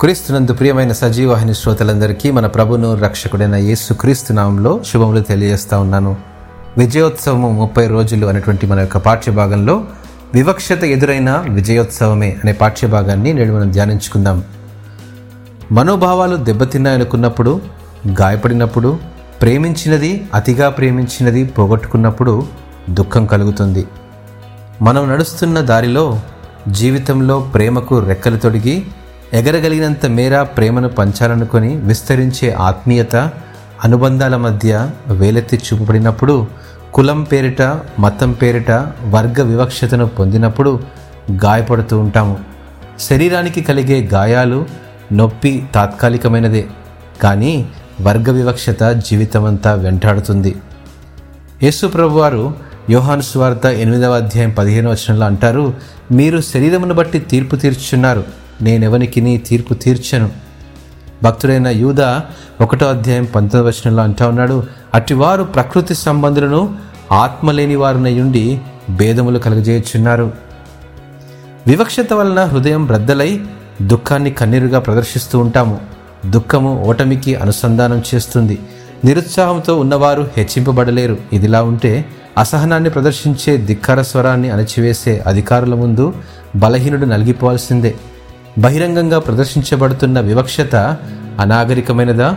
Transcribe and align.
క్రీస్తునందు 0.00 0.52
ప్రియమైన 0.52 0.92
సజీవాహిని 0.92 1.54
శ్రోతలందరికీ 1.54 2.30
మన 2.30 2.46
ప్రభును 2.46 2.94
రక్షకుడైన 2.94 3.54
యేసు 3.54 3.94
క్రీస్తు 3.94 4.32
నామంలో 4.32 4.80
శుభములు 4.86 5.20
తెలియజేస్తా 5.20 5.78
ఉన్నాను. 5.78 6.16
విజయోత్సవము 6.78 7.52
ముప్పై 7.52 7.86
రోజులు 7.86 8.26
అనేటువంటి 8.26 8.66
మన 8.66 8.80
యొక్క 8.80 8.96
పాఠ్యభాగంలో 8.96 9.84
వివక్షత 10.34 10.84
ఎదురైన 10.84 11.44
విజయోత్సవమే 11.48 12.36
అనే 12.44 12.52
పాఠ్యభాగాన్ని 12.52 13.32
నేడు 13.32 13.52
మనం 13.52 13.70
ధ్యానించుకుందాం. 13.70 14.44
మనోభావాలు 15.72 16.36
దెబ్బతిన్నాయనుకున్నప్పుడు 16.36 17.60
గాయపడినప్పుడు 18.08 18.98
ప్రేమించినది 19.42 20.28
అతిగా 20.34 20.68
ప్రేమించినది 20.68 21.44
పోగొట్టుకున్నప్పుడు 21.44 22.46
దుఃఖం 22.90 23.26
కలుగుతుంది. 23.26 23.86
మనం 24.82 25.10
నడుస్తున్న 25.10 25.60
దారిలో 25.60 26.20
జీవితంలో 26.68 27.40
ప్రేమకు 27.40 27.98
రెక్కలు 27.98 28.36
తొడిగి 28.36 28.86
ఎగరగలిగినంత 29.32 30.06
మేర 30.06 30.42
ప్రేమను 30.42 30.88
పంచాలనుకొని 30.88 31.76
విస్తరించే 31.76 32.50
ఆత్మీయత 32.50 33.30
అనుబంధాల 33.84 34.36
మధ్య 34.36 34.90
వేలెత్తి 35.06 35.56
చూపబడినప్పుడు 35.56 36.46
కులం 36.94 37.22
పేరిట 37.22 37.62
మతం 37.98 38.32
పేరిట 38.32 38.70
వర్గ 39.04 39.42
వివక్షతను 39.42 40.06
పొందినప్పుడు 40.06 40.80
గాయపడుతూ 41.44 41.98
ఉంటాము. 41.98 42.40
శరీరానికి 42.98 43.62
కలిగే 43.62 44.08
గాయాలు 44.14 44.66
నొప్పి 45.12 45.66
తాత్కాలికమైనదే 45.74 46.66
కానీ 47.22 47.68
వర్గ 48.00 48.30
వివక్షత 48.30 48.82
జీవితమంతా 48.84 49.74
వెంటాడుతుంది. 49.74 50.56
యేసు 51.62 51.86
ప్రభువారు 51.86 52.54
యోహాను 52.90 53.22
స్వార్థ 53.22 53.66
ఎనిమిదవ 53.66 54.12
అధ్యాయం 54.12 54.50
పదిహేను 54.50 54.90
వచనంలో 54.90 55.26
అంటారు 55.26 55.74
మీరు 56.12 56.40
శరీరమును 56.40 56.94
బట్టి 56.94 57.18
తీర్పు 57.18 57.56
తీర్చున్నారు 57.56 58.47
నేనెవనికి 58.62 59.20
నీ 59.20 59.38
తీర్పు 59.38 59.74
తీర్చను. 59.74 60.30
భక్తుడైన 61.22 61.68
యూద 61.68 62.00
ఒకటో 62.60 62.86
అధ్యాయం 62.86 63.24
పంతొమ్మిది 63.24 63.76
వచనంలో 63.76 64.02
అంటా 64.02 64.28
ఉన్నాడు 64.28 64.66
అటివారు 64.94 65.42
ప్రకృతి 65.42 65.94
సంబంధులను 65.94 66.74
ఆత్మ 67.12 67.50
లేని 67.50 67.76
వారునయుండి 67.76 68.60
భేదములు 68.90 69.38
కలుగజేయుచున్నారు. 69.38 70.32
వివక్షత 71.66 72.12
వలన 72.12 72.44
హృదయం 72.44 72.88
రద్దలై 72.88 73.40
దుఃఖాన్ని 73.82 74.30
కన్నీరుగా 74.30 74.78
ప్రదర్శిస్తూ 74.78 75.38
ఉంటాము. 75.38 75.80
దుఃఖము 76.26 76.82
ఓటమికి 76.82 77.34
అనుసంధానం 77.34 78.02
చేస్తుంది. 78.14 78.58
నిరుత్సాహంతో 79.04 79.80
ఉన్నవారు 79.80 80.30
హెచ్చింపబడలేరు. 80.36 81.18
ఇదిలా 81.32 81.62
ఉంటే 81.62 82.04
అసహనాన్ని 82.38 82.90
ప్రదర్శించే 82.90 83.56
ధిక్కార 83.56 84.02
స్వరాన్ని 84.02 84.50
అణచివేసే 84.50 85.24
అధికారుల 85.26 85.74
ముందు 85.74 86.12
బలహీనుడు 86.56 87.06
నలిగిపోవాల్సిందే. 87.06 87.94
బహిరంగంగా 88.58 89.18
ప్రదర్శించబడుతున్న 89.18 90.20
వివక్షత 90.20 90.76
అనాగరికమైనదా? 91.40 92.36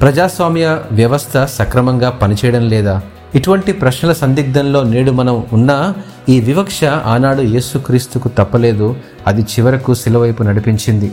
ప్రజాస్వామ్య 0.00 0.82
వ్యవస్థ 0.92 1.44
సక్రమంగా 1.44 2.10
పనిచేయడం 2.10 2.68
లేదా? 2.68 3.02
ఇటువంటి 3.34 3.72
ప్రశ్నల 3.72 4.12
సందిగ్ధంలో 4.12 4.82
నేడు 4.82 5.10
మనం 5.10 5.44
ఉన్న 5.52 5.94
ఈ 6.28 6.40
వివక్ష 6.40 6.84
ఆనాడు 6.84 7.42
యేసుక్రీస్తుకు 7.42 8.28
తప్పలేదు. 8.28 8.96
అది 9.26 9.42
చివరకు 9.42 9.94
సిలువైపు 9.94 10.42
నడిపించింది. 10.42 11.12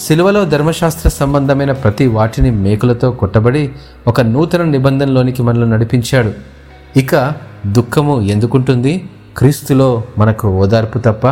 సిలువలో 0.00 0.44
ధర్మశాస్త్ర 0.44 1.08
సంబంధమైన 1.08 1.72
ప్రతి 1.72 2.06
వాటిని 2.06 2.50
మేకులతో 2.50 3.10
కొట్టబడి 3.10 3.70
ఒక 4.08 4.20
నూతన 4.20 4.62
నిబంధనలోనికి 4.62 5.42
మనల్ని 5.42 5.70
నడిపించాడు. 5.70 6.32
ఇక 6.98 7.32
దుఃఖము 7.66 8.20
ఎందుకుంటుంది? 8.20 9.08
క్రీస్తులో 9.36 10.02
మనకు 10.18 10.48
ఓదార్పు 10.48 10.98
తప్ప 10.98 11.26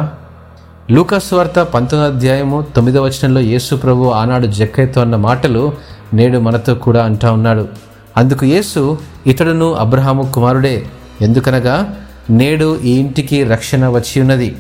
లూకస్వార్త 0.91 1.63
పంతొమ్మిది 1.63 2.17
అధ్యాయము 2.17 2.67
తొమ్మిదవ 2.77 3.03
వచనంలో 3.05 3.41
యేసు 3.41 3.77
ప్రభు 3.77 4.05
ఆనాడు 4.11 4.47
జక్కయ్యతో 4.47 5.01
అన్న 5.01 5.17
మాటలు 5.17 5.73
నేడు 6.15 6.39
మనతో 6.39 6.75
కూడా 6.75 7.05
అంటా 7.05 7.33
ఉన్నాడు. 7.33 7.65
అందుకు 8.17 8.45
యేసు 8.47 8.99
ఇతడును 9.27 9.75
అబ్రహాము 9.75 10.23
కుమారుడే 10.35 10.87
ఎందుకనగా 11.23 11.77
నేడు 12.31 12.79
ఈ 12.85 12.95
ఇంటికి 12.99 13.45
రక్షణ 13.45 13.89
వచ్చి 13.89 14.21
ఉన్నది. 14.21 14.57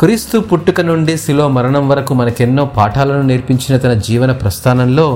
క్రీస్తు 0.00 0.38
పుట్టుక 0.38 0.80
నుండి 0.80 1.18
శిలో 1.18 1.48
మరణం 1.48 1.88
వరకు 1.88 2.14
మనకెన్నో 2.14 2.64
పాఠాలను 2.78 3.22
నేర్పించిన 3.22 3.76
తన 3.76 3.92
జీవన 3.92 4.32
ప్రస్థానంలో 4.32 5.06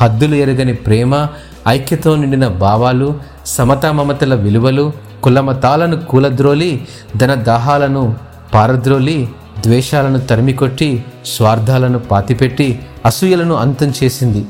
హద్దులు 0.00 0.36
ఎరగని 0.36 0.74
ప్రేమ 0.74 1.26
ఐక్యతో 1.68 2.16
నిండిన 2.16 2.48
భావాలు 2.48 3.14
సమతా 3.46 3.92
మమతల 3.92 4.34
విలువలు 4.34 4.92
కులమతాలను 5.24 5.96
కూలద్రోలి 5.96 6.86
ధన 7.16 7.34
దాహాలను 7.34 8.14
పారద్రోలి 8.54 9.18
ద్వేషాలను 9.60 10.18
తరిమికొట్టి 10.18 11.04
స్వార్థాలను 11.26 11.98
పాతిపెట్టి 11.98 12.80
అసూయలను 13.06 13.54
అంతం 13.54 13.92
చేసింది. 14.04 14.44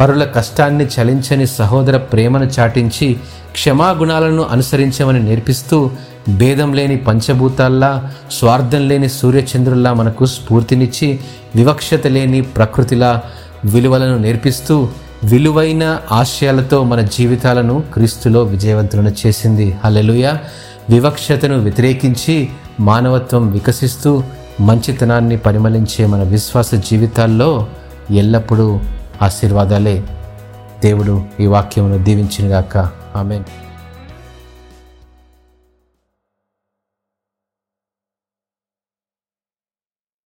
పరుల 0.00 0.24
కష్టాన్ని 0.24 0.86
చలించని 0.86 1.46
సహోదర 1.46 1.96
ప్రేమను 1.96 2.44
చాటించి 2.44 3.16
క్షమాగుణాలను 3.52 4.42
అనుసరించమని 4.42 5.22
నేర్పిస్తూ 5.22 5.90
భేదం 6.28 6.72
లేని 6.72 6.96
పంచభూతాల్లా 6.96 8.10
స్వార్థం 8.32 8.88
లేని 8.88 9.08
సూర్యచంద్రుల్లా 9.08 9.92
మనకు 9.92 10.26
స్ఫూర్తినిచ్చి 10.26 11.20
వివక్షత 11.56 12.06
లేని 12.06 12.40
ప్రకృతిలా 12.40 13.22
విలువలను 13.64 14.18
నేర్పిస్తూ 14.18 14.88
విలువైన 15.24 15.98
ఆశయాలతో 16.12 16.84
మన 16.84 17.00
జీవితాలను 17.00 17.82
క్రీస్తులో 17.94 18.42
విజయవంతులను 18.42 19.12
చేసింది. 19.26 19.76
హలెలుయ 19.84 20.32
వివక్షతను 20.90 21.58
వ్యతిరేకించి 21.58 22.48
మానవత్వం 22.80 23.50
వికసిస్తూ 23.50 24.22
మంచితనాన్ని 24.60 25.36
పరిమళించే 25.36 26.06
మన 26.06 26.22
విశ్వాస 26.22 26.74
జీవితాల్లో 26.74 27.66
ఎల్లప్పుడూ 28.10 28.80
ఆశీర్వాదాలే. 29.22 30.04
దేవుడు 30.82 31.22
ఈ 31.40 31.46
వాక్యమును 31.46 32.04
దీవించినగాక. 32.04 32.76
ఆమెన్. 33.16 33.44